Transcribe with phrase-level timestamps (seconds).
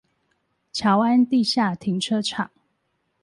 [0.73, 2.49] 僑安地下停車場